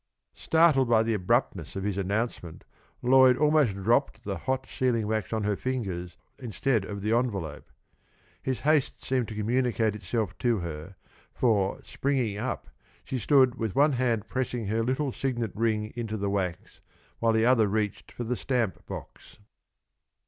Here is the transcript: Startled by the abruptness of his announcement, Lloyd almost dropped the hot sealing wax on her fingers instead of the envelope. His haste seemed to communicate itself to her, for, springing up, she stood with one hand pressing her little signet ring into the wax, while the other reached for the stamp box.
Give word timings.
Startled 0.33 0.89
by 0.89 1.03
the 1.03 1.13
abruptness 1.13 1.75
of 1.75 1.83
his 1.83 1.95
announcement, 1.95 2.63
Lloyd 3.03 3.37
almost 3.37 3.75
dropped 3.75 4.23
the 4.23 4.35
hot 4.39 4.65
sealing 4.65 5.05
wax 5.05 5.31
on 5.31 5.43
her 5.43 5.55
fingers 5.55 6.17
instead 6.39 6.85
of 6.85 7.03
the 7.03 7.13
envelope. 7.13 7.69
His 8.41 8.61
haste 8.61 9.03
seemed 9.05 9.27
to 9.27 9.35
communicate 9.35 9.95
itself 9.95 10.35
to 10.39 10.57
her, 10.61 10.95
for, 11.35 11.83
springing 11.83 12.39
up, 12.39 12.67
she 13.05 13.19
stood 13.19 13.53
with 13.53 13.75
one 13.75 13.91
hand 13.91 14.27
pressing 14.27 14.65
her 14.65 14.81
little 14.81 15.11
signet 15.11 15.51
ring 15.53 15.93
into 15.95 16.17
the 16.17 16.31
wax, 16.31 16.79
while 17.19 17.33
the 17.33 17.45
other 17.45 17.67
reached 17.67 18.11
for 18.11 18.23
the 18.23 18.35
stamp 18.35 18.83
box. 18.87 19.37